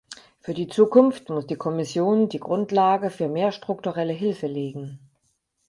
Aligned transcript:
Für 0.39 0.55
die 0.55 0.67
Zukunft 0.67 1.29
muss 1.29 1.45
die 1.45 1.57
Kommission 1.57 2.27
die 2.27 2.39
Grundlage 2.39 3.11
für 3.11 3.27
mehr 3.27 3.51
strukturelle 3.51 4.13
Hilfe 4.13 4.47
legen. 4.47 4.97